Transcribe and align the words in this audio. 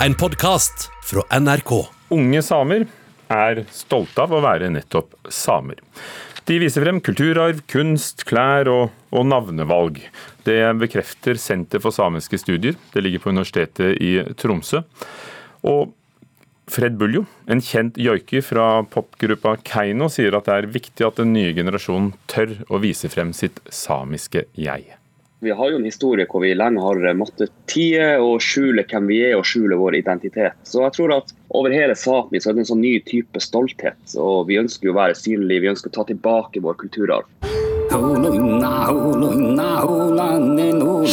En 0.00 0.14
podkast 0.14 0.90
fra 1.02 1.22
NRK. 1.40 1.70
Unge 2.08 2.40
samer 2.44 2.82
er 3.32 3.62
stolte 3.72 4.26
av 4.26 4.34
å 4.36 4.42
være 4.44 4.68
nettopp 4.68 5.14
samer. 5.32 5.78
De 6.44 6.58
viser 6.60 6.84
frem 6.84 6.98
kulturarv, 7.00 7.62
kunst, 7.72 8.26
klær 8.28 8.68
og, 8.68 8.90
og 9.08 9.24
navnevalg. 9.30 10.02
Det 10.44 10.58
bekrefter 10.82 11.40
Senter 11.40 11.80
for 11.80 11.96
samiske 11.96 12.36
studier. 12.42 12.76
Det 12.92 13.02
ligger 13.06 13.24
på 13.24 13.32
Universitetet 13.32 13.96
i 14.04 14.12
Tromsø. 14.36 14.84
Og 15.64 15.96
Fred 16.68 17.00
Buljo, 17.00 17.24
en 17.48 17.64
kjent 17.64 17.96
joiker 17.96 18.44
fra 18.44 18.68
popgruppa 18.92 19.56
Keiino, 19.64 20.10
sier 20.12 20.36
at 20.36 20.50
det 20.50 20.60
er 20.60 20.70
viktig 20.76 21.08
at 21.08 21.24
den 21.24 21.32
nye 21.32 21.56
generasjonen 21.56 22.12
tør 22.28 22.52
å 22.68 22.84
vise 22.84 23.08
frem 23.08 23.32
sitt 23.32 23.64
samiske 23.72 24.44
jeg. 24.60 24.90
Vi 25.40 25.50
har 25.50 25.68
jo 25.68 25.76
en 25.76 25.84
historie 25.84 26.24
hvor 26.30 26.40
vi 26.40 26.54
lenge 26.56 26.80
har 26.80 27.02
måttet 27.12 27.50
tie 27.68 28.14
og 28.16 28.38
skjule 28.40 28.86
hvem 28.88 29.04
vi 29.10 29.18
er 29.26 29.34
og 29.36 29.44
skjule 29.44 29.76
vår 29.76 29.98
identitet. 29.98 30.56
Så 30.64 30.80
jeg 30.80 30.94
tror 30.96 31.12
at 31.18 31.34
over 31.52 31.74
hele 31.76 31.92
Sápmi 31.92 32.40
så 32.40 32.50
er 32.50 32.56
det 32.56 32.62
en 32.64 32.70
sånn 32.70 32.80
ny 32.80 32.94
type 33.04 33.42
stolthet. 33.44 33.98
Og 34.16 34.46
vi 34.48 34.56
ønsker 34.56 34.88
jo 34.88 34.94
å 34.94 34.96
være 34.96 35.18
synlige, 35.18 35.60
vi 35.66 35.70
ønsker 35.74 35.92
å 35.92 35.96
ta 35.98 36.06
tilbake 36.08 36.62
vår 36.64 36.78
kulturarv. 36.80 37.28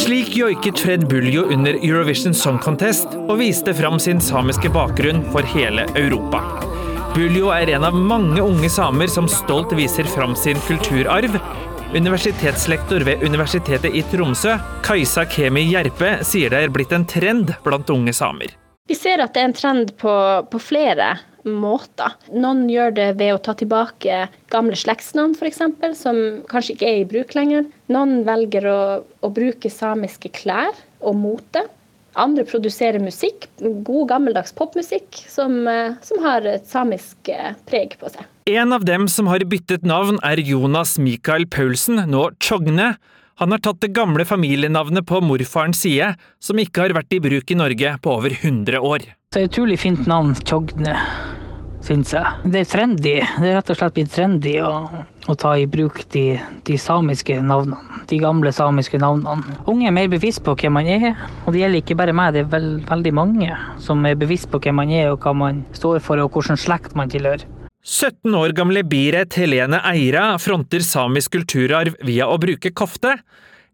Slik 0.06 0.32
joiket 0.40 0.80
Fred 0.80 1.04
Buljo 1.12 1.44
under 1.52 1.76
Eurovision 1.76 2.32
Song 2.32 2.56
Contest 2.64 3.12
og 3.26 3.36
viste 3.42 3.76
fram 3.76 4.00
sin 4.00 4.24
samiske 4.24 4.72
bakgrunn 4.72 5.20
for 5.36 5.44
hele 5.52 5.84
Europa. 6.00 6.40
Buljo 7.12 7.52
er 7.54 7.76
en 7.76 7.84
av 7.86 7.94
mange 7.94 8.40
unge 8.40 8.72
samer 8.72 9.12
som 9.12 9.28
stolt 9.30 9.76
viser 9.76 10.08
fram 10.16 10.32
sin 10.34 10.58
kulturarv, 10.64 11.36
Universitetslektor 11.94 13.00
ved 13.00 13.22
Universitetet 13.22 13.94
i 13.94 14.00
Tromsø, 14.02 14.56
Kajsa 14.82 15.22
Kemi 15.30 15.62
Gjerpe, 15.68 16.08
sier 16.26 16.50
det 16.50 16.64
er 16.64 16.72
blitt 16.74 16.90
en 16.90 17.04
trend 17.06 17.52
blant 17.62 17.92
unge 17.94 18.10
samer. 18.10 18.56
Vi 18.90 18.96
ser 18.98 19.22
at 19.22 19.36
det 19.36 19.44
er 19.44 19.46
en 19.46 19.54
trend 19.54 19.92
på, 20.02 20.14
på 20.50 20.58
flere 20.58 21.12
måter. 21.46 22.16
Noen 22.34 22.64
gjør 22.72 22.96
det 22.98 23.06
ved 23.20 23.36
å 23.36 23.38
ta 23.46 23.54
tilbake 23.54 24.24
gamle 24.50 24.74
slektsnavn 24.74 25.36
f.eks., 25.38 25.62
som 26.00 26.20
kanskje 26.50 26.74
ikke 26.74 26.90
er 26.90 27.00
i 27.04 27.08
bruk 27.14 27.38
lenger. 27.38 27.70
Noen 27.94 28.24
velger 28.26 28.66
å, 28.72 28.82
å 29.22 29.30
bruke 29.38 29.70
samiske 29.70 30.34
klær 30.34 30.74
og 30.98 31.14
mote. 31.22 31.62
Andre 32.18 32.42
produserer 32.50 32.98
musikk, 33.02 33.46
god 33.62 34.10
gammeldags 34.10 34.54
popmusikk, 34.58 35.22
som, 35.30 35.60
eh, 35.70 35.94
som 36.02 36.26
har 36.26 36.42
et 36.58 36.66
samisk 36.66 37.30
eh, 37.30 37.52
preg 37.70 37.94
på 38.02 38.10
seg. 38.10 38.26
En 38.46 38.72
av 38.72 38.82
dem 38.84 39.06
som 39.08 39.30
har 39.32 39.40
byttet 39.48 39.86
navn 39.88 40.18
er 40.20 40.36
Jonas 40.44 40.98
Mikael 41.00 41.46
Paulsen, 41.48 42.02
nå 42.12 42.26
Tjogne. 42.44 42.90
Han 43.40 43.54
har 43.54 43.62
tatt 43.64 43.78
det 43.80 43.94
gamle 43.96 44.26
familienavnet 44.28 45.06
på 45.08 45.22
morfarens 45.24 45.80
side, 45.80 46.10
som 46.44 46.60
ikke 46.60 46.82
har 46.84 46.92
vært 46.92 47.16
i 47.16 47.22
bruk 47.24 47.48
i 47.48 47.56
Norge 47.56 47.94
på 48.04 48.18
over 48.18 48.36
100 48.36 48.84
år. 48.84 49.06
Det 49.32 49.40
er 49.40 49.48
et 49.48 49.54
utrolig 49.54 49.78
fint 49.80 50.04
navn, 50.10 50.36
Tjogne 50.44 50.92
syns 51.84 52.12
jeg. 52.12 52.50
Det 52.52 52.60
er 52.60 52.68
trendy. 52.68 53.14
Det 53.24 53.48
er 53.48 53.58
rett 53.58 53.72
og 53.72 53.80
slett 53.80 53.96
blitt 53.96 54.12
trendy 54.12 54.54
å, 54.64 54.72
å 55.24 55.38
ta 55.40 55.54
i 55.56 55.64
bruk 55.64 56.02
de, 56.12 56.26
de, 56.68 56.78
samiske 56.80 57.40
navnene. 57.40 58.04
De 58.10 58.20
gamle 58.20 58.52
samiske 58.52 59.00
navnene. 59.00 59.56
Unge 59.72 59.88
er 59.88 59.96
mer 59.96 60.12
bevisst 60.12 60.44
på 60.44 60.52
hvem 60.60 60.76
man 60.76 60.88
er, 60.92 61.14
og 61.46 61.54
det 61.54 61.64
gjelder 61.64 61.80
ikke 61.80 61.96
bare 61.96 62.16
meg, 62.16 62.36
det 62.36 62.44
er 62.44 62.52
vel, 62.52 62.70
veldig 62.92 63.16
mange 63.16 63.56
som 63.80 64.04
er 64.04 64.20
bevisst 64.20 64.52
på 64.52 64.60
hvem 64.60 64.82
man 64.82 64.92
er 64.92 65.14
og 65.14 65.24
hva 65.24 65.32
man 65.46 65.64
står 65.76 66.04
for 66.04 66.20
og 66.20 66.36
hvilken 66.36 66.60
slekt 66.60 66.96
man 66.98 67.12
tilhører. 67.12 67.48
17 67.84 68.32
år 68.32 68.54
gamle 68.56 68.80
Biret 68.88 69.34
Helene 69.36 69.76
Eira 69.84 70.38
fronter 70.40 70.80
samisk 70.80 71.34
kulturarv 71.34 71.98
via 72.08 72.24
å 72.32 72.38
bruke 72.40 72.70
kofte. 72.72 73.18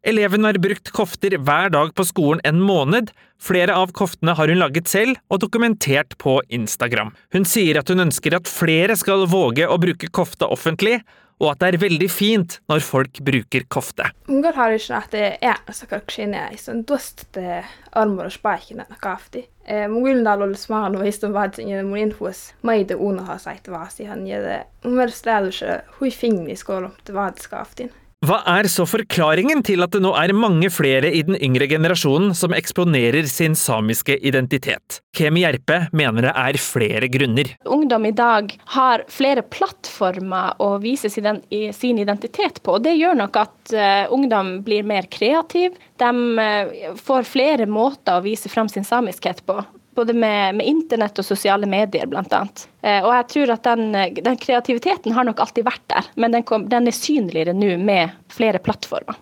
Eleven 0.02 0.48
har 0.48 0.58
brukt 0.58 0.90
kofter 0.96 1.36
hver 1.38 1.70
dag 1.70 1.92
på 1.94 2.06
skolen 2.08 2.42
en 2.48 2.58
måned, 2.58 3.12
flere 3.38 3.76
av 3.78 3.92
koftene 3.94 4.34
har 4.34 4.50
hun 4.50 4.58
laget 4.58 4.90
selv 4.90 5.20
og 5.30 5.44
dokumentert 5.44 6.16
på 6.18 6.40
Instagram. 6.50 7.12
Hun 7.30 7.46
sier 7.46 7.78
at 7.78 7.92
hun 7.92 8.02
ønsker 8.08 8.34
at 8.34 8.50
flere 8.50 8.98
skal 8.98 9.28
våge 9.30 9.68
å 9.70 9.78
bruke 9.78 10.10
kofte 10.10 10.48
offentlig, 10.50 10.98
og 11.40 11.54
at 11.54 11.62
det 11.62 11.70
er 11.70 11.82
veldig 11.86 12.08
fint 12.12 12.58
når 12.70 12.84
folk 12.84 13.20
bruker 13.24 13.64
kofte. 13.72 14.10
Ungar 14.28 14.56
har 14.58 14.76
ikke 14.76 14.98
at 14.98 15.14
det 15.14 15.26
er 15.40 15.60
sakakshine, 15.74 16.44
sånn 16.60 16.84
dost 16.88 17.24
armer 17.40 18.28
og 18.28 18.34
spaikin 18.34 18.84
kafti. 19.00 19.46
Mugulndal 19.90 20.42
og 20.44 20.56
smahan 20.58 20.98
og 20.98 21.06
histon 21.06 21.34
vadsinje 21.34 21.84
muninfus 21.86 22.50
maide 22.66 22.96
una 22.98 23.24
har 23.28 23.40
sagt 23.42 23.70
hva 23.70 23.84
vasi 23.84 24.08
han 24.08 24.26
gjede. 24.28 24.64
Umver 24.84 25.12
stædusje 25.14 25.80
hui 25.98 26.10
fingni 26.10 26.56
skål 26.58 26.90
om 26.90 26.96
det 27.06 27.14
vadskaftin. 27.16 27.92
Hva 28.20 28.42
er 28.52 28.66
så 28.68 28.84
forklaringen 28.84 29.62
til 29.64 29.80
at 29.80 29.94
det 29.94 30.02
nå 30.04 30.10
er 30.12 30.34
mange 30.36 30.68
flere 30.68 31.08
i 31.08 31.22
den 31.24 31.38
yngre 31.40 31.64
generasjonen 31.70 32.34
som 32.36 32.52
eksponerer 32.52 33.24
sin 33.24 33.54
samiske 33.56 34.18
identitet? 34.28 34.98
Kemi 35.16 35.40
Gjerpe 35.40 35.78
mener 35.96 36.26
det 36.26 36.34
er 36.36 36.58
flere 36.60 37.08
grunner. 37.08 37.54
Ungdom 37.64 38.04
i 38.04 38.12
dag 38.12 38.52
har 38.76 39.06
flere 39.08 39.40
plattformer 39.40 40.60
å 40.60 40.74
vise 40.84 41.08
sin 41.08 42.02
identitet 42.04 42.60
på, 42.60 42.76
og 42.76 42.84
det 42.84 42.98
gjør 42.98 43.16
nok 43.22 43.40
at 43.40 43.72
eh, 43.72 44.12
ungdom 44.12 44.58
blir 44.68 44.84
mer 44.84 45.08
kreativ. 45.08 45.80
De 45.96 46.12
eh, 46.44 46.94
får 47.00 47.24
flere 47.24 47.64
måter 47.72 48.20
å 48.20 48.26
vise 48.28 48.52
fram 48.52 48.68
sin 48.68 48.84
samiskhet 48.84 49.40
på 49.48 49.62
både 49.94 50.14
med, 50.14 50.54
med 50.60 50.66
internett 50.66 51.18
og 51.18 51.26
sosiale 51.26 51.68
medier, 51.70 52.06
bl.a. 52.10 52.42
Eh, 52.82 53.00
og 53.02 53.10
jeg 53.14 53.26
tror 53.34 53.54
at 53.56 53.66
den, 53.66 53.90
den, 54.20 54.38
kreativiteten 54.40 55.14
har 55.16 55.26
nok 55.28 55.42
alltid 55.42 55.66
vært 55.66 55.84
der, 55.92 56.08
men 56.20 56.36
den, 56.36 56.46
kom, 56.46 56.68
den 56.70 56.88
er 56.88 56.96
synligere 56.96 57.54
nå 57.56 57.74
med 57.82 58.14
flere 58.32 58.62
plattformer. 58.62 59.18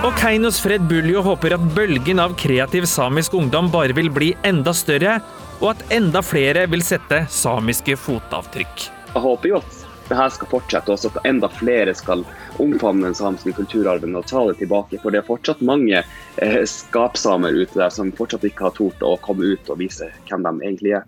Og 0.00 0.16
Keinos 0.16 0.62
Fred 0.64 0.86
Buljo 0.88 1.20
håper 1.26 1.58
at 1.58 1.64
bølgen 1.76 2.22
av 2.22 2.32
kreativ 2.40 2.86
samisk 2.88 3.34
ungdom 3.36 3.68
bare 3.72 3.92
vil 3.96 4.08
bli 4.12 4.30
enda 4.48 4.72
større, 4.76 5.18
og 5.60 5.74
at 5.74 5.92
enda 5.92 6.22
flere 6.24 6.64
vil 6.72 6.80
sette 6.84 7.26
samiske 7.28 7.98
fotavtrykk. 8.00 8.86
Jeg 9.10 9.24
håper 9.26 9.50
jo 9.50 9.60
at 9.60 9.79
det 10.10 10.18
her 10.18 10.30
skal 10.34 10.50
fortsette, 10.50 10.90
og 10.90 11.06
at 11.06 11.26
enda 11.28 11.48
flere 11.54 11.94
skal 11.94 12.24
omfavne 12.62 13.06
den 13.06 13.16
samiske 13.16 13.54
kulturarven 13.56 14.16
og 14.18 14.26
ta 14.26 14.42
det 14.48 14.58
tilbake. 14.58 14.98
For 15.02 15.14
det 15.14 15.22
er 15.22 15.28
fortsatt 15.28 15.62
mange 15.62 16.02
eh, 16.02 16.62
skapsamer 16.66 17.54
ute 17.54 17.78
der 17.78 17.94
som 17.94 18.10
fortsatt 18.18 18.46
ikke 18.48 18.66
har 18.66 18.74
tort 18.76 19.04
å 19.06 19.14
komme 19.22 19.54
ut 19.54 19.70
og 19.70 19.78
vise 19.80 20.10
hvem 20.26 20.46
de 20.48 20.54
egentlig 20.66 20.96
er. 20.98 21.06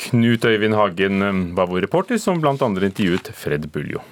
Knut 0.00 0.46
Øyvind 0.46 0.78
Hagen 0.78 1.26
eh, 1.26 1.42
var 1.58 1.70
vår 1.74 1.86
reporter, 1.88 2.22
som 2.22 2.38
bl.a. 2.40 2.54
intervjuet 2.54 3.34
Fred 3.34 3.66
Buljo. 3.74 4.06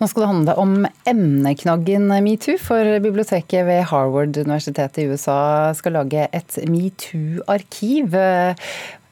Nå 0.00 0.08
skal 0.10 0.24
det 0.24 0.28
handle 0.28 0.54
om 0.58 0.72
emneknaggen 1.06 2.08
metoo, 2.26 2.58
for 2.58 2.96
biblioteket 3.00 3.62
ved 3.68 3.84
Harvard-universitetet 3.92 5.04
i 5.04 5.06
USA 5.12 5.70
skal 5.78 5.94
lage 6.00 6.26
et 6.34 6.58
metoo-arkiv. 6.66 8.16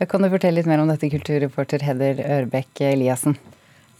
Kan 0.03 0.27
du 0.27 0.33
fortelle 0.33 0.59
litt 0.59 0.69
mer 0.69 0.83
om 0.83 0.91
dette, 0.91 1.11
kulturreporter 1.13 1.87
Heder 1.87 2.25
Ørbekk 2.41 2.83
Eliassen? 2.91 3.39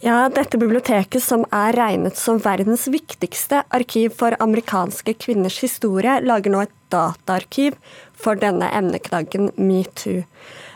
Ja, 0.03 0.25
dette 0.27 0.59
biblioteket, 0.59 1.23
som 1.23 1.45
er 1.55 1.71
regnet 1.79 2.19
som 2.19 2.41
verdens 2.43 2.89
viktigste 2.91 3.61
arkiv 3.71 4.11
for 4.19 4.35
amerikanske 4.43 5.15
kvinners 5.15 5.61
historie, 5.63 6.17
lager 6.27 6.51
nå 6.51 6.65
et 6.65 6.73
dataarkiv 6.91 7.79
for 8.11 8.35
denne 8.35 8.67
emneknaggen 8.75 9.53
metoo. 9.55 10.25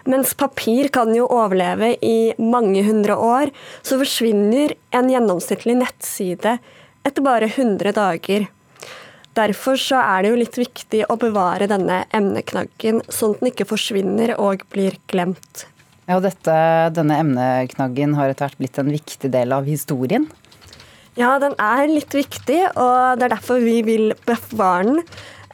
Mens 0.08 0.32
papir 0.40 0.88
kan 0.94 1.12
jo 1.16 1.26
overleve 1.28 1.94
i 2.00 2.32
mange 2.40 2.84
hundre 2.88 3.18
år, 3.20 3.52
så 3.84 4.00
forsvinner 4.00 4.72
en 4.96 5.10
gjennomsnittlig 5.12 5.76
nettside 5.82 6.58
etter 7.08 7.26
bare 7.26 7.50
100 7.52 7.92
dager. 7.98 8.48
Derfor 9.38 9.78
så 9.78 10.00
er 10.00 10.24
det 10.24 10.32
jo 10.32 10.40
litt 10.40 10.58
viktig 10.58 11.04
å 11.12 11.18
bevare 11.20 11.68
denne 11.70 12.06
emneknaggen, 12.16 13.04
sånn 13.12 13.36
at 13.36 13.44
den 13.44 13.52
ikke 13.52 13.68
forsvinner 13.70 14.34
og 14.42 14.64
blir 14.74 14.96
glemt. 15.12 15.68
Ja, 16.08 16.18
og 16.18 16.24
dette, 16.24 16.58
Denne 16.96 17.20
emneknaggen 17.22 18.16
har 18.16 18.32
etter 18.32 18.48
hvert 18.48 18.62
blitt 18.62 18.80
en 18.80 18.94
viktig 18.96 19.30
del 19.34 19.52
av 19.54 19.68
historien? 19.68 20.30
Ja, 21.18 21.36
den 21.42 21.56
er 21.60 21.84
litt 21.90 22.14
viktig, 22.16 22.62
og 22.78 23.20
det 23.20 23.28
er 23.28 23.34
derfor 23.36 23.60
vi 23.60 23.82
vil 23.86 24.12
bevare 24.26 24.86
den. 24.88 25.04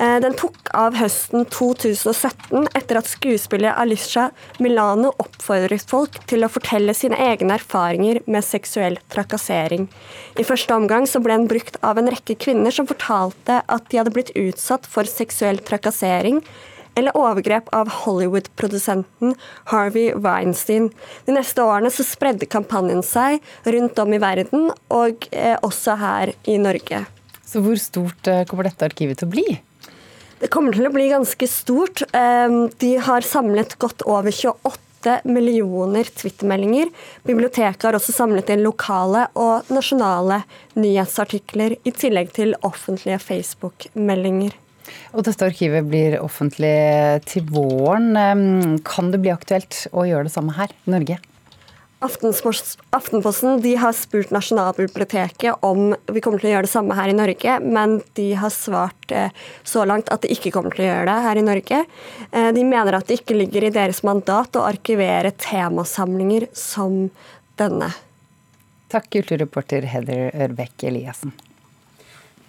Eh, 0.02 0.20
den 0.24 0.34
tok 0.34 0.72
av 0.74 0.96
høsten 0.98 1.46
2017 1.54 2.66
etter 2.74 2.98
at 2.98 3.10
skuespiller 3.10 3.76
Alicia 3.78 4.30
Milano 4.64 5.12
oppfordret 5.22 5.86
folk 5.90 6.18
til 6.30 6.46
å 6.46 6.50
fortelle 6.52 6.96
sine 6.98 7.20
egne 7.22 7.60
erfaringer 7.60 8.24
med 8.26 8.46
seksuell 8.46 8.98
trakassering. 9.14 9.86
I 10.40 10.46
første 10.48 10.74
omgang 10.74 11.06
så 11.10 11.22
ble 11.22 11.38
den 11.38 11.50
brukt 11.52 11.78
av 11.86 12.02
en 12.02 12.10
rekke 12.10 12.40
kvinner 12.42 12.74
som 12.74 12.90
fortalte 12.90 13.62
at 13.62 13.90
de 13.92 14.02
hadde 14.02 14.14
blitt 14.16 14.34
utsatt 14.40 14.90
for 14.90 15.10
seksuell 15.10 15.62
trakassering 15.62 16.42
eller 16.96 17.18
overgrep 17.18 17.70
av 17.74 17.90
Hollywood-produsenten 18.04 19.36
Harvey 19.72 20.14
Weinstein. 20.14 20.92
De 21.26 21.34
neste 21.38 21.62
årene 21.66 21.90
så 21.94 22.06
spredde 22.06 22.50
kampanjen 22.50 23.02
seg 23.06 23.42
rundt 23.66 24.02
om 24.02 24.14
i 24.14 24.22
verden, 24.22 24.70
og 24.94 25.28
eh, 25.32 25.58
også 25.66 25.98
her 26.02 26.34
i 26.50 26.60
Norge. 26.62 27.04
Så 27.46 27.62
hvor 27.66 27.78
stort 27.82 28.30
eh, 28.30 28.46
kommer 28.50 28.70
dette 28.70 28.86
arkivet 28.86 29.22
til 29.22 29.30
å 29.30 29.34
bli? 29.34 29.48
Det 30.44 30.50
kommer 30.52 30.76
til 30.76 30.90
å 30.90 30.92
bli 30.92 31.06
ganske 31.08 31.48
stort. 31.48 32.02
Ehm, 32.12 32.66
de 32.84 32.98
har 33.00 33.24
samlet 33.24 33.78
godt 33.80 34.04
over 34.04 34.28
28 34.36 35.22
millioner 35.24 36.10
twittermeldinger. 36.20 36.92
Biblioteket 37.24 37.86
har 37.88 37.96
også 37.96 38.12
samlet 38.12 38.52
inn 38.52 38.66
lokale 38.66 39.30
og 39.40 39.72
nasjonale 39.72 40.42
nyhetsartikler, 40.76 41.78
i 41.88 41.96
tillegg 41.96 42.36
til 42.36 42.58
offentlige 42.60 43.22
Facebook-meldinger. 43.24 44.60
Og 45.16 45.24
dette 45.24 45.48
arkivet 45.48 45.88
blir 45.88 46.20
offentlig 46.20 46.76
til 47.32 47.48
våren. 47.48 48.82
Kan 48.84 49.16
det 49.16 49.24
bli 49.24 49.32
aktuelt 49.32 49.86
å 49.96 50.04
gjøre 50.10 50.28
det 50.28 50.36
samme 50.36 50.60
her 50.60 50.76
i 50.76 50.98
Norge? 50.98 51.24
Aftenposten 52.04 53.62
de 53.64 53.76
har 53.80 53.94
spurt 53.96 54.32
Nasjonalbiblioteket 54.36 55.64
om 55.64 55.94
vi 56.12 56.24
kommer 56.24 56.42
til 56.42 56.50
å 56.50 56.54
gjøre 56.58 56.68
det 56.68 56.72
samme 56.74 56.98
her 56.98 57.12
i 57.12 57.16
Norge, 57.16 57.56
men 57.64 58.02
de 58.20 58.26
har 58.40 58.52
svart 58.52 59.14
eh, 59.16 59.32
så 59.64 59.86
langt 59.88 60.12
at 60.12 60.26
de 60.26 60.34
ikke 60.36 60.52
kommer 60.52 60.76
til 60.76 60.84
å 60.84 60.90
gjøre 60.90 61.08
det 61.08 61.28
her 61.28 61.40
i 61.40 61.46
Norge. 61.48 61.80
Eh, 62.32 62.50
de 62.58 62.66
mener 62.68 62.98
at 62.98 63.08
det 63.08 63.22
ikke 63.22 63.38
ligger 63.40 63.70
i 63.70 63.72
deres 63.76 64.04
mandat 64.04 64.60
å 64.60 64.66
arkivere 64.68 65.32
temasamlinger 65.46 66.50
som 66.58 67.06
denne. 67.62 67.94
Takk, 68.92 69.08
kulturreporter 69.16 69.88
Heather 69.88 70.28
Ørbeck 70.44 70.84
Eliassen. 70.90 71.32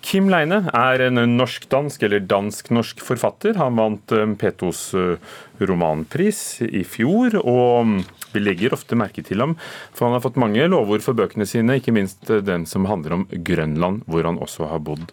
Kim 0.05 0.27
Leine 0.29 0.59
er 0.77 1.01
en 1.07 1.17
norsk-dansk 1.39 2.03
eller 2.05 2.21
dansk-norsk 2.29 3.01
forfatter. 3.01 3.57
Han 3.57 3.79
vant 3.79 4.13
eh, 4.13 4.27
Petos 4.37 4.91
eh, 4.99 5.17
romanpris 5.65 6.61
i 6.67 6.83
fjor, 6.85 7.39
og 7.41 7.89
mm, 7.89 7.95
vi 8.35 8.43
legger 8.43 8.77
ofte 8.77 8.99
merke 9.01 9.25
til 9.25 9.41
ham, 9.41 9.57
for 9.97 10.07
han 10.07 10.19
har 10.19 10.25
fått 10.27 10.41
mange 10.41 10.67
lovord 10.69 11.05
for 11.05 11.17
bøkene 11.17 11.49
sine, 11.49 11.79
ikke 11.81 11.95
minst 11.97 12.29
eh, 12.29 12.45
den 12.45 12.69
som 12.69 12.85
handler 12.91 13.17
om 13.17 13.27
Grønland, 13.49 14.05
hvor 14.05 14.29
han 14.29 14.41
også 14.45 14.69
har 14.75 14.85
bodd. 14.85 15.09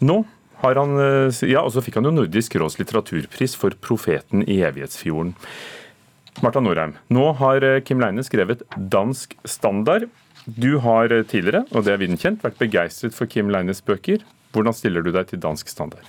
Nå 0.00 0.22
har 0.64 0.80
han, 0.80 0.96
ja, 1.44 1.60
og 1.60 1.74
så 1.74 1.82
fikk 1.84 1.98
han 2.00 2.08
jo 2.08 2.14
Nordisk 2.14 2.54
råds 2.56 2.78
litteraturpris 2.80 3.58
for 3.60 3.76
'Profeten 3.76 4.46
i 4.48 4.62
evighetsfjorden'. 4.64 5.34
Marta 6.40 6.62
Norheim, 6.64 6.96
nå 7.12 7.26
har 7.38 7.66
Kim 7.84 8.00
Leine 8.00 8.24
skrevet 8.24 8.64
dansk 8.74 9.36
standard. 9.44 10.08
Du 10.44 10.76
har 10.84 11.08
tidligere, 11.24 11.64
og 11.72 11.86
det 11.86 11.94
er 11.94 12.00
viden 12.02 12.20
kjent, 12.20 12.42
vært 12.44 12.58
begeistret 12.60 13.16
for 13.16 13.30
Kim 13.30 13.48
Leines 13.48 13.80
bøker. 13.80 14.20
Hvordan 14.52 14.76
stiller 14.76 15.00
du 15.00 15.08
deg 15.14 15.30
til 15.30 15.40
dansk 15.40 15.72
standard? 15.72 16.04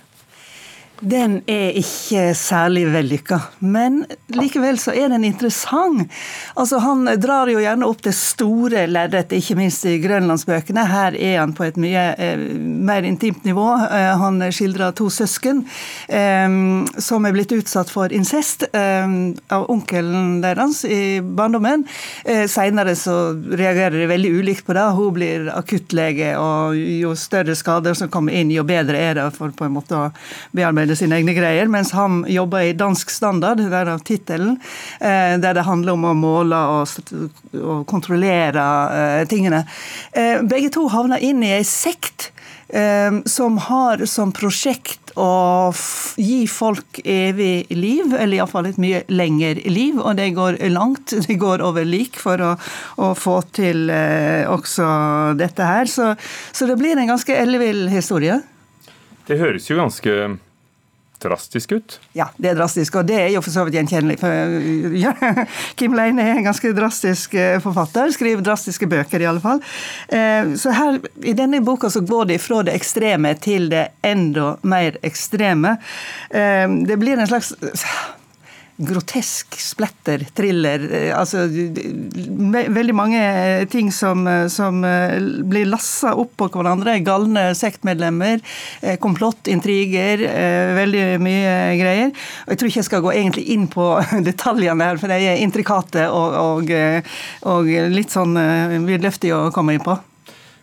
Den 1.00 1.42
er 1.44 1.76
ikke 1.76 2.30
særlig 2.32 2.86
vellykka, 2.88 3.36
men 3.60 3.98
likevel 4.32 4.78
så 4.80 4.94
er 4.96 5.10
den 5.12 5.26
interessant. 5.28 6.08
Altså 6.56 6.78
Han 6.80 7.04
drar 7.20 7.50
jo 7.52 7.60
gjerne 7.60 7.84
opp 7.84 8.00
det 8.06 8.14
store 8.16 8.86
lerretet, 8.88 9.36
ikke 9.36 9.58
minst 9.58 9.84
i 9.84 9.98
grønlandsbøkene. 10.00 10.86
Her 10.88 11.18
er 11.20 11.40
han 11.42 11.52
på 11.56 11.66
et 11.66 11.76
mye 11.80 12.04
eh, 12.16 12.40
mer 12.56 13.04
intimt 13.04 13.44
nivå. 13.44 13.66
Eh, 13.90 14.12
han 14.22 14.40
skildrer 14.48 14.94
to 14.96 15.10
søsken 15.12 15.66
eh, 16.08 16.48
som 16.96 17.28
er 17.28 17.36
blitt 17.36 17.52
utsatt 17.52 17.92
for 17.92 18.14
incest 18.16 18.64
eh, 18.72 19.04
av 19.52 19.68
onkelen 19.72 20.40
deres 20.44 20.80
i 20.88 21.20
barndommen. 21.20 21.84
Eh, 22.24 22.46
Seinere 22.48 22.96
så 22.96 23.34
reagerer 23.36 23.98
de 24.00 24.08
veldig 24.14 24.32
ulikt 24.38 24.64
på 24.64 24.78
det. 24.78 24.86
Hun 24.96 25.12
blir 25.18 25.52
akuttlege, 25.52 26.32
og 26.40 26.80
jo 26.80 27.12
større 27.20 27.58
skader 27.58 27.98
som 27.98 28.08
kommer 28.08 28.32
inn, 28.32 28.54
jo 28.54 28.64
bedre 28.64 28.96
er 29.10 29.20
det 29.20 29.28
for 29.36 29.52
på 29.52 29.68
en 29.68 29.76
måte 29.76 30.00
å 30.00 30.08
bearbeide 30.56 30.85
arbeide 30.86 30.96
sine 30.96 31.18
egne 31.18 31.34
greier, 31.34 31.66
mens 31.68 31.92
han 31.92 32.24
jobber 32.28 32.62
i 32.62 32.74
dansk 32.76 33.10
standard, 33.10 33.58
derav 33.58 34.04
tittelen, 34.06 34.58
eh, 35.00 35.38
der 35.38 35.54
det 35.54 35.66
handler 35.66 35.92
om 35.96 36.04
å 36.04 36.14
måle 36.14 36.56
og, 36.56 36.88
og 37.58 37.86
kontrollere 37.86 38.66
eh, 38.94 39.26
tingene. 39.26 39.64
Eh, 40.12 40.42
begge 40.42 40.70
to 40.70 40.88
havner 40.88 41.18
inn 41.18 41.42
i 41.42 41.56
ei 41.56 41.64
sekt 41.64 42.32
som 43.30 43.60
har 43.62 44.00
som 44.10 44.32
prosjekt 44.34 45.12
å 45.14 45.70
gi 46.18 46.48
folk 46.50 46.98
evig 47.06 47.68
liv, 47.70 48.10
eller 48.10 48.40
iallfall 48.40 48.66
et 48.66 48.80
mye 48.82 49.04
lengre 49.06 49.62
liv. 49.70 50.00
Og 50.02 50.16
det 50.18 50.32
går 50.34 50.58
langt. 50.74 51.14
Det 51.28 51.38
går 51.38 51.62
over 51.62 51.86
lik 51.86 52.18
for 52.18 52.42
å, 52.42 52.50
å 52.98 53.12
få 53.14 53.36
til 53.54 53.86
eh, 53.86 54.50
også 54.50 54.88
dette 55.38 55.62
her. 55.62 55.86
Så, 55.86 56.10
så 56.50 56.66
det 56.66 56.74
blir 56.82 56.98
en 56.98 57.14
ganske 57.14 57.38
ellevill 57.38 57.86
historie. 57.86 58.40
Det 59.30 59.38
høres 59.38 59.70
jo 59.70 59.78
ganske 59.78 60.18
drastisk 61.22 61.72
ut? 61.76 61.96
Ja, 62.16 62.28
det 62.36 62.50
er 62.50 62.58
drastisk, 62.58 62.98
og 63.00 63.06
det 63.08 63.18
er 63.20 63.30
jo 63.34 63.42
for 63.44 63.54
så 63.54 63.64
vidt 63.66 63.78
gjenkjennelig. 63.78 64.18
For 64.20 64.56
ja, 65.04 65.14
Kim 65.78 65.96
Leine 65.96 66.24
er 66.24 66.40
en 66.40 66.48
ganske 66.48 66.72
drastisk 66.76 67.36
eh, 67.38 67.58
forfatter, 67.62 68.12
skriver 68.14 68.44
drastiske 68.46 68.88
bøker 68.90 69.22
i 69.22 69.28
alle 69.30 69.42
fall. 69.44 69.62
Eh, 70.08 70.52
så 70.60 70.74
her, 70.76 71.00
I 71.24 71.36
denne 71.38 71.62
boka 71.66 71.90
så 71.92 72.04
går 72.06 72.32
det 72.32 72.40
fra 72.44 72.62
det 72.66 72.76
ekstreme 72.76 73.34
til 73.42 73.70
det 73.72 73.88
enda 74.06 74.54
mer 74.66 75.00
ekstreme. 75.06 75.76
Eh, 76.30 76.66
det 76.86 77.00
blir 77.00 77.18
en 77.18 77.30
slags 77.30 77.54
grotesk 78.76 79.56
splatter, 79.60 80.26
thriller. 80.36 80.82
Eh, 80.92 81.18
altså 81.18 81.46
veldig 82.68 82.94
mange 82.96 83.20
ting 83.72 83.88
som, 83.92 84.26
som 84.52 84.84
eh, 84.84 85.16
blir 85.48 85.68
lassa 85.70 86.12
opp 86.18 86.34
på 86.36 86.48
hverandre. 86.52 86.98
Galne 87.06 87.48
sektmedlemmer, 87.56 88.42
eh, 88.82 88.98
komplott, 89.00 89.48
intriger, 89.52 90.20
veldig 90.76 91.04
mye 91.24 91.54
greier. 91.80 92.12
Og 92.44 92.52
Jeg 92.52 92.60
tror 92.60 92.70
ikke 92.70 92.82
jeg 92.82 92.90
skal 92.90 93.04
gå 93.06 93.14
egentlig 93.14 93.46
inn 93.56 93.66
på 93.72 93.88
detaljene 94.28 94.90
her, 94.90 95.00
for 95.00 95.12
de 95.12 95.30
er 95.32 95.40
intrikate 95.44 96.08
og, 96.12 96.36
og, 96.36 96.74
og 97.48 97.72
litt 97.92 98.12
sånn 98.12 98.36
vidløftige 98.86 99.38
å 99.38 99.54
komme 99.54 99.76
inn 99.76 99.84
på. 99.84 99.96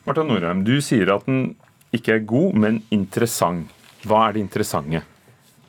Marta 0.03 0.25
Norheim, 0.27 0.65
du 0.67 0.77
sier 0.83 1.13
at 1.15 1.25
den 1.29 1.55
ikke 1.95 2.17
er 2.17 2.27
god, 2.27 2.59
men 2.59 2.83
interessant. 2.93 3.71
Hva 4.03 4.27
er 4.27 4.35
det 4.35 4.43
interessante? 4.43 5.03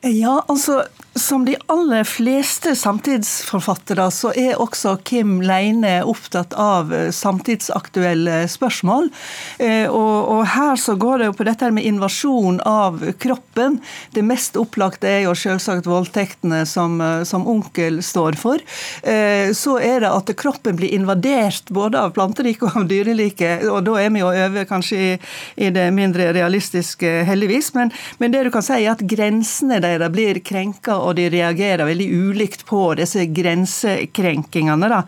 Ja, 0.05 0.41
altså 0.51 0.81
som 1.15 1.45
de 1.45 1.55
aller 1.65 2.03
fleste 2.03 2.75
samtidsforfattere, 2.75 4.09
så 4.11 4.33
er 4.35 4.59
også 4.59 4.97
Kim 5.07 5.37
Leine 5.45 6.01
opptatt 6.03 6.51
av 6.59 6.91
eh, 6.93 7.07
samtidsaktuelle 7.15 8.41
spørsmål. 8.51 9.07
Eh, 9.63 9.87
og, 9.87 10.15
og 10.33 10.41
her 10.51 10.75
så 10.79 10.97
går 10.99 11.21
det 11.21 11.29
jo 11.29 11.35
på 11.39 11.47
dette 11.47 11.69
med 11.71 11.87
invasjon 11.87 12.59
av 12.67 12.99
kroppen. 13.23 13.77
Det 14.11 14.25
mest 14.27 14.59
opplagte 14.59 15.07
er 15.07 15.23
jo 15.29 15.37
selvsagt 15.39 15.87
voldtektene 15.87 16.65
som, 16.67 16.99
eh, 16.99 17.23
som 17.23 17.47
onkel 17.47 18.01
står 18.03 18.35
for. 18.39 18.59
Så 19.55 19.75
er 19.83 20.01
det 20.01 20.09
at 20.09 20.29
kroppen 20.37 20.75
blir 20.79 20.91
invadert 20.95 21.69
både 21.73 21.99
av 21.99 22.11
planterike 22.15 22.65
og 22.67 22.77
av 22.81 22.87
dyrelike, 22.89 23.49
og 23.69 23.83
da 23.87 23.95
er 24.01 24.11
vi 24.11 24.21
jo 24.21 24.31
over 24.31 24.65
kanskje 24.67 24.97
i, 24.97 25.09
i 25.67 25.69
det 25.73 25.85
mindre 25.95 26.31
realistiske, 26.35 27.11
heldigvis. 27.27 27.71
Men, 27.77 27.91
men, 28.19 28.33
det 28.33 28.45
du 28.47 28.51
kan 28.53 28.65
si 28.65 28.77
er 28.81 28.95
at 28.95 29.03
grensene 29.07 29.79
deres 29.83 30.11
blir 30.13 30.39
krenka 30.45 30.97
og 31.05 31.15
de 31.19 31.29
reagerer 31.29 31.85
veldig 31.85 32.07
ulikt 32.11 32.65
på 32.65 32.81
disse 32.99 33.25
grensekrenkingene. 33.25 34.89
Da. 34.91 35.01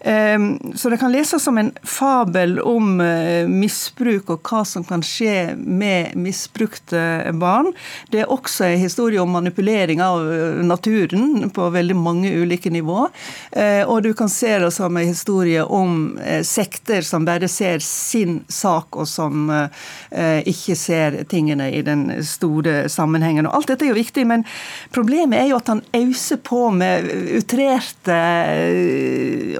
Ehm, 0.00 0.58
så 0.74 0.90
det 0.90 0.98
kan 1.02 1.12
leses 1.12 1.42
som 1.42 1.58
en 1.58 1.72
fabel 1.82 2.58
om 2.60 3.00
eh, 3.00 3.48
misbruk 3.48 4.30
og 4.30 4.48
hva 4.48 4.62
som 4.68 4.84
kan 4.86 5.02
skje 5.04 5.54
med 5.56 6.16
misbrukte 6.18 7.32
barn. 7.38 7.72
Det 8.10 8.22
er 8.22 8.32
også 8.32 8.66
en 8.68 8.82
historie 8.82 9.22
om 9.22 9.32
manipulering 9.34 10.02
av 10.02 10.22
eh, 10.32 10.62
naturen 10.66 11.50
på 11.54 11.68
veldig 11.74 11.96
mange 11.98 12.32
ulike 12.32 12.70
nivå. 12.72 13.08
Eh, 13.52 13.82
og 13.86 14.02
du 14.06 14.12
kan 14.18 14.30
se 14.32 14.54
det 14.62 14.72
som 14.74 14.96
en 14.96 15.08
historie 15.08 15.62
om 15.62 16.18
sekter 16.46 17.02
som 17.06 17.24
bare 17.26 17.48
ser 17.50 17.82
sin 17.84 18.40
sak, 18.48 18.96
og 18.96 19.06
som 19.08 19.50
ikke 20.12 20.74
ser 20.78 21.16
tingene 21.30 21.68
i 21.74 21.82
den 21.84 22.04
store 22.26 22.88
sammenhengen. 22.92 23.46
Og 23.48 23.56
alt 23.56 23.72
dette 23.72 23.86
er 23.86 23.92
jo 23.92 23.98
viktig, 23.98 24.24
men 24.28 24.44
problemet 24.94 25.31
er 25.36 25.48
jo 25.50 25.58
at 25.58 25.70
han 25.72 25.82
auser 25.96 26.40
på 26.44 26.70
med 26.74 27.08
utrerte 27.38 28.18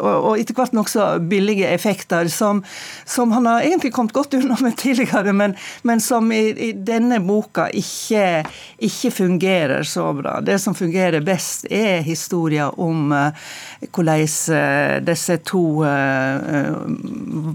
og 0.03 0.39
etter 0.41 0.57
hvert 0.57 0.75
nokså 0.77 1.07
billige 1.31 1.69
effekter, 1.73 2.29
som, 2.33 2.63
som, 3.05 3.33
han 3.33 3.47
har 3.47 3.67
egentlig 3.67 3.93
kommet 3.95 4.15
godt 4.17 4.35
unna 4.39 4.57
med 4.61 4.77
tidligere, 4.81 5.33
men, 5.37 5.55
men 5.83 6.01
som 6.01 6.33
i, 6.33 6.43
i, 6.51 6.71
denne 6.73 7.21
boka 7.25 7.69
ikke, 7.69 8.43
ikke, 8.79 9.13
fungerer 9.13 9.83
så 9.87 10.09
bra. 10.17 10.39
Det 10.41 10.59
som 10.63 10.75
fungerer 10.75 11.25
best, 11.25 11.67
er 11.71 12.03
historien 12.07 12.73
om 12.81 13.13
uh, 13.13 13.31
hvordan 13.93 14.27
uh, 14.53 14.99
disse 15.05 15.39
to 15.49 15.63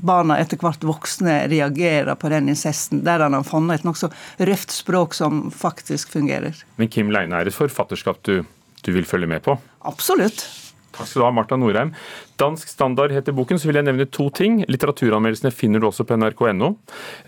barna 0.07 0.37
etter 0.41 0.59
hvert 0.61 0.83
voksne 0.87 1.39
reagerer 1.51 2.15
på 2.15 2.29
den 2.31 2.49
incesten, 2.49 3.03
der 3.05 3.19
han 3.25 3.35
har 3.35 3.45
funnet 3.47 3.81
et 3.81 3.87
nokså 3.87 4.09
røft 4.37 4.71
språk 4.71 5.13
som 5.17 5.51
faktisk 5.51 6.11
fungerer. 6.15 6.55
Men 6.75 6.87
Kim 6.93 7.11
Leine 7.11 7.41
er 7.41 7.49
et 7.49 7.55
forfatterskap 7.55 8.06
du, 8.27 8.41
du 8.83 8.93
vil 8.95 9.07
følge 9.07 9.29
med 9.29 9.43
på? 9.45 9.57
Absolutt. 9.87 10.45
Takk 10.97 11.09
skal 11.09 11.21
du 11.21 11.25
ha, 11.27 11.31
Marta 11.35 11.57
Norheim. 11.59 11.91
Dansk 12.41 12.69
standard 12.71 13.13
heter 13.13 13.35
boken, 13.37 13.59
så 13.59 13.69
vil 13.69 13.77
jeg 13.77 13.85
nevne 13.85 14.07
to 14.09 14.29
ting. 14.33 14.63
Litteraturanmeldelsene 14.69 15.53
finner 15.53 15.81
du 15.81 15.89
også 15.89 16.07
på 16.07 16.17
nrk.no. 16.17 16.71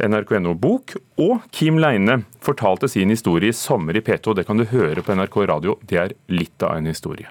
NRK.no 0.09 0.55
bok. 0.57 0.95
Og 1.21 1.45
Kim 1.53 1.77
Leine 1.81 2.23
fortalte 2.45 2.89
sin 2.89 3.13
historie 3.13 3.53
i 3.53 3.57
sommer 3.57 3.97
i 3.99 4.03
P2. 4.05 4.39
Det 4.39 4.47
kan 4.49 4.57
du 4.57 4.65
høre 4.71 5.05
på 5.05 5.17
NRK 5.17 5.43
radio. 5.51 5.77
Det 5.85 6.01
er 6.01 6.17
litt 6.33 6.65
av 6.65 6.79
en 6.79 6.89
historie. 6.89 7.29